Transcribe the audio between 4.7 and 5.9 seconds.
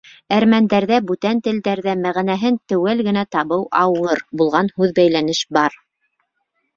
һүҙбәйләнеш бар.